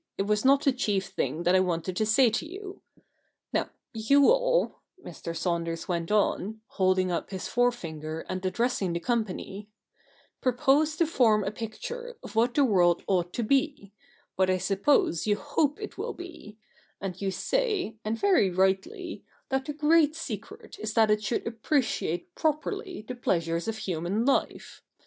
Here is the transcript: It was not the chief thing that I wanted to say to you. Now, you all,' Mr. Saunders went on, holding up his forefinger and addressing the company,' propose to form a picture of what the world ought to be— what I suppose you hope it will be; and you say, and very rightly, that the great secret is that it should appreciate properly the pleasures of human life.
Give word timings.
It 0.17 0.23
was 0.23 0.43
not 0.43 0.63
the 0.63 0.71
chief 0.71 1.09
thing 1.09 1.43
that 1.43 1.53
I 1.55 1.59
wanted 1.59 1.95
to 1.97 2.07
say 2.07 2.31
to 2.31 2.43
you. 2.51 2.81
Now, 3.53 3.69
you 3.93 4.31
all,' 4.31 4.79
Mr. 5.05 5.37
Saunders 5.37 5.87
went 5.87 6.09
on, 6.11 6.61
holding 6.69 7.11
up 7.11 7.29
his 7.29 7.47
forefinger 7.47 8.21
and 8.21 8.43
addressing 8.43 8.93
the 8.93 8.99
company,' 8.99 9.69
propose 10.41 10.95
to 10.97 11.05
form 11.05 11.43
a 11.43 11.51
picture 11.51 12.17
of 12.23 12.35
what 12.35 12.55
the 12.55 12.65
world 12.65 13.03
ought 13.05 13.31
to 13.33 13.43
be— 13.43 13.93
what 14.37 14.49
I 14.49 14.57
suppose 14.57 15.27
you 15.27 15.35
hope 15.35 15.79
it 15.79 15.99
will 15.99 16.13
be; 16.13 16.57
and 16.99 17.21
you 17.21 17.29
say, 17.29 17.95
and 18.03 18.17
very 18.17 18.49
rightly, 18.49 19.23
that 19.49 19.65
the 19.65 19.73
great 19.73 20.15
secret 20.15 20.79
is 20.79 20.95
that 20.95 21.11
it 21.11 21.23
should 21.23 21.45
appreciate 21.45 22.33
properly 22.33 23.05
the 23.07 23.13
pleasures 23.13 23.67
of 23.67 23.77
human 23.77 24.25
life. 24.25 24.81